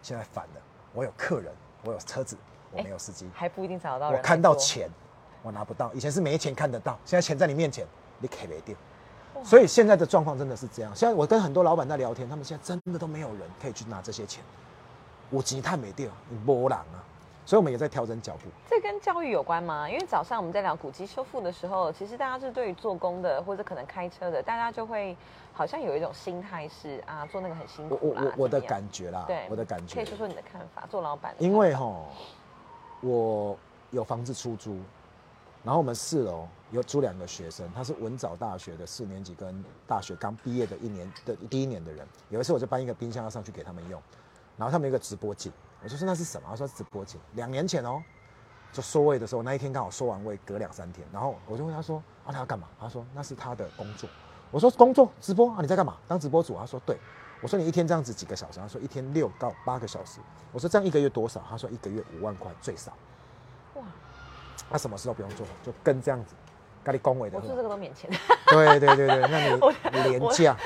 [0.00, 0.60] 现在反了，
[0.94, 2.36] 我有客人，我有车子，
[2.70, 3.28] 我没有司机。
[3.34, 4.88] 还不一定找得到人我看到做钱，
[5.42, 5.92] 我拿不到。
[5.94, 7.84] 以前是没钱看得到，现在钱在你面前，
[8.20, 8.76] 你给没掉。
[9.42, 10.94] 所以现在的状况真的是这样。
[10.94, 14.44] 现在我跟很多老板在聊天，他们现在真的都没有人可以去拿这些钱，
[15.28, 17.02] 我吉他没掉，你波浪啊。
[17.44, 18.48] 所以我们也在调整脚步。
[18.68, 19.88] 这跟教育有关吗？
[19.88, 25.16] 因为早上我们在聊古籍修复的时候，其实大家是对于做工的或者可能开车的，大家就会
[25.52, 28.00] 好像有一种心态是啊，做那个很辛苦啦。
[28.22, 31.34] 我我我的感觉啦，对我的感觉可以，说说你的看法，做老板。
[31.38, 31.92] 因为哈，
[33.00, 33.56] 我
[33.90, 34.78] 有房子出租，
[35.64, 42.06] 然后我们四楼有租两个学生，他是文藻大学的四年级跟大学刚毕业的一年的第一年的人。
[42.30, 44.00] 有一次我就搬一个冰箱要上去给他们用，
[44.56, 46.46] 然后他们有一个直播镜，我就说那是什么？
[46.48, 48.02] 他说直播镜，两年前哦，
[48.72, 52.68] 就收位的时候，那一天刚好收完位，隔两三天，然后我就问他说啊他要干嘛？
[52.80, 54.08] 他说那是他的工作。
[54.50, 55.96] 我说工作直播啊你在干嘛？
[56.06, 56.56] 当直播主？
[56.58, 56.96] 他说对。
[57.40, 58.60] 我说你一天这样子几个小时？
[58.60, 60.20] 他说一天六到八个小时。
[60.52, 61.42] 我说这样一个月多少？
[61.50, 62.92] 他说一个月五万块最少。
[63.74, 63.82] 哇，
[64.70, 66.36] 他什么事都不用做，就跟这样子，
[66.84, 67.42] 咖喱恭维的我。
[67.42, 68.08] 做这个都免钱，
[68.46, 70.56] 对对对对，那你 廉价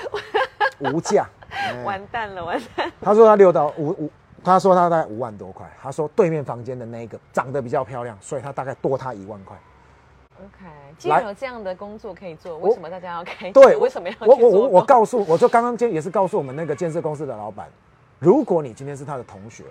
[0.80, 1.26] 无价。
[1.48, 2.92] 哎完蛋了，完蛋。
[3.00, 4.10] 他说他六到五五，
[4.52, 5.70] 他说他大概五万多块。
[5.80, 9.56] 他说对面房间的那一个长得比较漂亮，所以他大概多他一万块。
[10.38, 10.66] OK，
[10.98, 13.60] 既然有这样的工作可以做，为什么大家要开车？
[13.60, 17.68] 对， 为什么要去我我我我告诉，我就刚刚今也是告诉我们那个建设公司的老板，
[18.18, 19.64] 如果你今天是他的同学，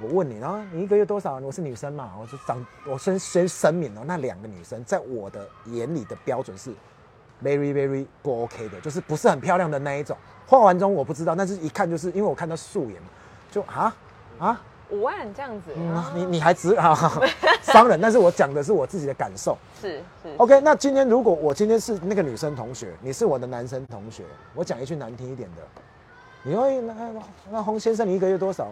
[0.00, 1.38] 我问你，然后你一个月多少？
[1.38, 6.70] 我是女生嘛，我就长，我先先声明哦，那两个女生在我的眼里的标准是
[7.42, 10.16] very very 不 OK 的，就是不是很漂亮的那一种。
[10.46, 13.02] 化完妆我不知道，但是一看就是因为我看到素颜，
[13.50, 13.94] 就啊
[14.38, 14.60] 啊，
[14.90, 16.94] 五万这样子，嗯啊你你还只啊
[17.62, 19.56] 商人，但是我讲的是我自己的感受。
[19.80, 25.62] 是是 OK，那今天如果我今天是那个女生同学，你是我的男生同学，我讲一句难听一点的，
[26.42, 28.68] 你会那那那洪先生你一个月多少？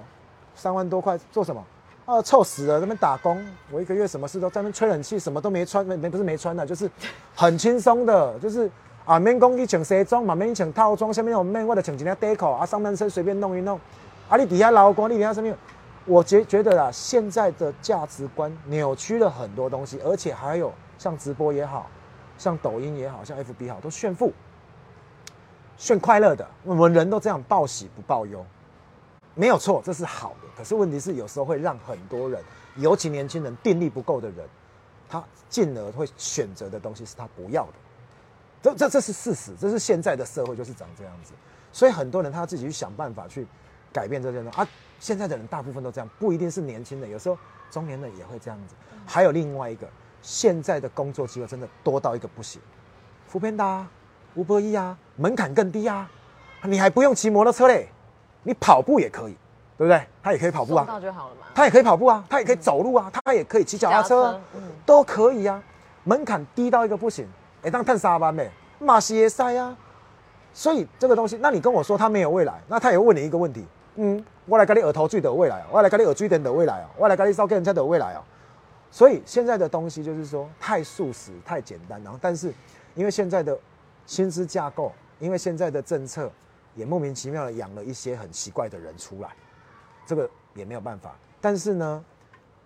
[0.54, 1.64] 三万多块做什么？
[2.04, 2.80] 啊，臭死了！
[2.80, 3.38] 那边打工，
[3.70, 6.90] 我一个月什么事都在那边吹冷气，什么都没穿，没没不是没穿的，就是
[7.36, 8.68] 很轻松的，就是
[9.04, 13.78] 啊，免讲你穿西装嘛，免穿套装，下面我免我的穿一件 deco 啊，上半身随便弄一弄，
[14.28, 15.54] 啊，你底下劳工，你底下什么？
[16.04, 21.88] 我觉觉得啦，现在的价值观扭曲了很多东西，而且还有像直播也好，
[22.36, 24.32] 像抖音也好，像 FB 好，都炫富。
[25.76, 28.44] 炫快乐的，我们人都这样，报喜不报忧，
[29.34, 30.48] 没有错，这是好的。
[30.56, 32.42] 可是问题是，有时候会让很多人，
[32.76, 34.46] 尤其年轻人定力不够的人，
[35.08, 37.72] 他进而会选择的东西是他不要的。
[38.60, 41.32] 这这这是事实，这是现在的社会就是长这样子。
[41.70, 43.46] 所以很多人他自己去想办法去
[43.92, 44.68] 改变这些东西啊。
[44.98, 47.38] 现在的人大部分都这样，不一定是年轻的，有时候
[47.70, 48.74] 中年人也会这样子。
[49.06, 49.86] 还有另外一个，
[50.22, 52.60] 现在的工作机会真的多到一个不行，
[53.26, 53.86] 扶贫的。
[54.34, 56.08] 五百一啊，门槛更低啊，
[56.62, 57.88] 你还不用骑摩托车嘞，
[58.44, 59.36] 你跑步也可以，
[59.76, 60.00] 对不对？
[60.22, 61.46] 他也可以跑步啊，到就好了嘛。
[61.54, 64.40] 他也可以跑步啊，他也可以走路啊，他也可以骑脚踏车，
[64.86, 65.60] 都可以啊。
[66.04, 67.26] 门槛低到一个不行，
[67.62, 68.48] 哎，当探沙班呗，
[68.78, 69.76] 马西耶塞啊。
[70.52, 73.64] 所以这个东西，那你跟我说他没有未来，那他也问你一个问题，
[73.98, 78.24] 嗯，我来跟你耳头最的未来，我来跟你耳追点的未来哦，我来跟你烧给人家的未来哦。
[78.90, 82.52] 所以现在的东西就是说太素食、太简单，然后但是
[82.94, 83.58] 因为现在的。
[84.08, 86.32] 薪资架构，因为现在的政策
[86.74, 89.28] 也莫名其妙的养了一些很奇怪的人出来，
[90.06, 91.14] 这个也没有办法。
[91.42, 92.02] 但是呢，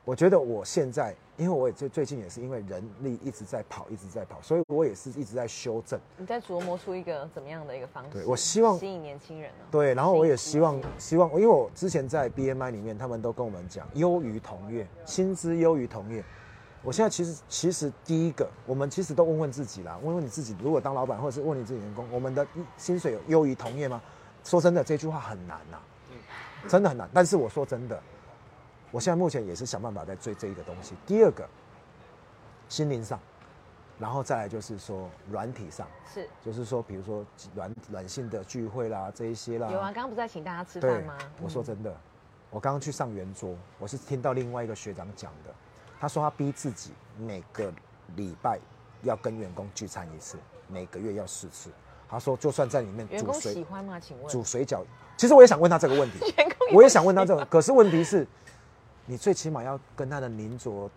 [0.05, 1.13] 我觉得我现在，
[1.43, 5.99] 因为我也最最近也是因为人力一直在跑，一直在跑，所以我也是一直在修正。
[6.17, 8.11] 你在琢磨出一个怎么样的一个方式？
[8.13, 9.65] 对我希望吸引年轻人呢？
[9.71, 16.25] 对，然后我也希望希望，因为我之前在 BMI 里面，他们都跟我们讲，优于同业，薪资优于同业。
[16.85, 24.01] 我现在其实其实第一个，我们其实都问问自己啦，问问你自己，如果当老板或者是问你自己员工，我们的薪水有优于同业吗？
[24.45, 25.79] 说真的，这句话很难呐，
[26.69, 27.09] 真的很难。
[27.13, 28.03] 但是我说真的，
[28.93, 30.95] 我现在目前也是想办法在追这一个东西。
[31.07, 31.49] 第二个，
[32.69, 33.19] 心灵上，
[33.99, 37.25] 然后再来就是说软体上，是，就是说比如说
[37.55, 39.69] 软软性的聚会啦，这一些啦。
[39.71, 41.17] 有啊，刚刚不是在请大家吃饭吗？
[41.43, 41.93] 我说真的，
[42.51, 45.53] 我刚刚去上圆桌，我是听到另外一个学长讲的。
[45.99, 47.73] 他说他逼自己每个
[48.17, 48.59] 礼拜
[49.03, 50.37] 要跟员工聚餐一次，
[50.69, 51.71] 每个月要四次。
[52.11, 53.99] 他说就算在里面煮水，喜欢吗？
[53.99, 54.83] 请问煮水饺，
[55.17, 56.19] 其实我也想问他这个问题。
[56.75, 58.27] 我也想问他这个，可是问题是，
[59.07, 60.91] 你最起码要跟他的粘着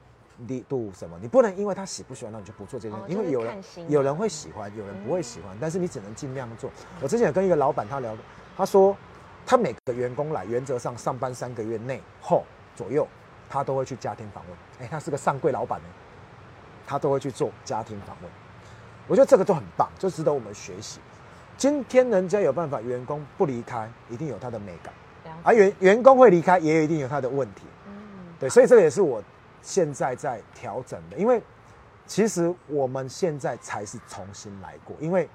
[0.47, 1.17] 力度什么？
[1.21, 3.05] 你不能因为他喜不喜欢，那你就不做这件事。
[3.07, 6.69] 因为有人有人会喜欢，有人不会喜欢，但是你只能尽量做。
[7.01, 8.15] 我之前有跟一个老板他聊，
[8.55, 8.95] 他说
[9.45, 12.43] 他每个员工来，原则上上班三个月内后
[12.75, 13.07] 左右。
[13.47, 15.85] 他都会去家庭访问，哎，他是个上柜老板呢，
[16.85, 18.31] 他都会去做家庭访问，
[19.07, 20.99] 我觉得这个都很棒，就值得我们学习。
[21.55, 24.91] 今天人家有办法，员工不离开，一定有他的美感，
[25.43, 27.61] 而员员工会离开，也一定有他的问题。
[28.49, 29.23] 所以这个也是我
[29.61, 31.41] 现在在调整的，因为
[32.05, 35.29] 其实我们现在才是重新来过，因为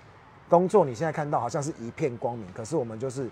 [0.48, 3.28] 工作你现在看到好像是一片光明，可是我们就是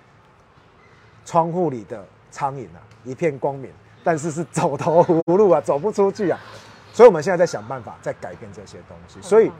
[1.24, 3.72] 窗户里的苍蝇啊，一片光明。
[4.04, 6.38] 但是是走投无路啊，走不出去啊，
[6.94, 9.20] 所以我们现在在想办法，在改变这些东西。
[9.20, 9.50] 所以，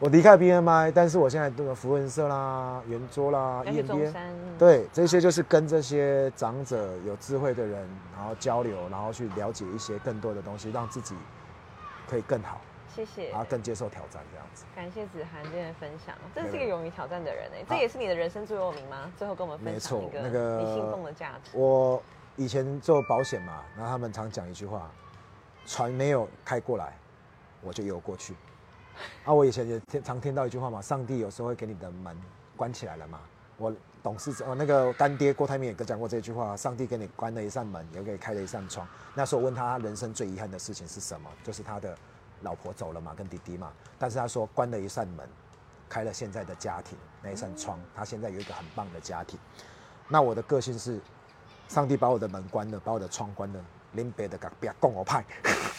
[0.00, 4.10] 我离开 BMI，但是我现在这个福文社啦、圆桌啦、EMBA，
[4.58, 7.86] 对，这些就是跟这些长者、有智慧的人，
[8.16, 11.14] 然后交流，然后去了解一些更多的东西，让自己
[12.08, 12.62] 可以更好。
[12.88, 13.28] 谢谢。
[13.28, 14.64] 然后更接受挑战这样子。
[14.74, 19.12] 感谢子涵今天的分享，这是一个勇于挑战的人哎，这也是你的人生座右铭吗？
[19.18, 21.50] 最后跟我们分享一个你信奉的价值。
[21.52, 22.02] 我。
[22.36, 24.90] 以前做保险嘛，然后他们常讲一句话：
[25.66, 26.96] 船没有开过来，
[27.60, 28.34] 我就游过去。
[29.24, 32.16] 啊，我以前也听常听到一句话嘛，上帝有时候会给你的门
[32.56, 33.20] 关起来了嘛。
[33.56, 38.86] 我董事长，哦那个干爹郭台铭也跟讲过这句话：上帝给你关了一扇门，也给你开了一扇窗。
[39.14, 41.96] 那时候问他人生最遗憾的事情是什么，就是他的
[42.42, 43.72] 老婆走了嘛，跟弟弟嘛。
[43.98, 45.28] 但是他说关了一扇门，
[45.88, 49.38] 开了现在的家庭那一扇窗，他现在有一个很棒的家庭。
[50.08, 51.00] 那我的个性是。
[51.68, 55.24] 上帝把我的门关了，把我的窗关了，林北的隔壁共我派。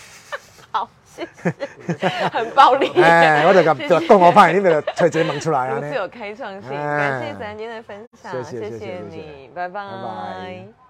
[0.72, 0.90] 好，
[2.32, 2.92] 很暴力。
[3.02, 3.76] 哎，我就讲
[4.08, 5.76] 共我派，你别推这门出来啊！
[5.76, 10.81] 如此有开创性，感谢三今天的分享，谢谢你，拜拜。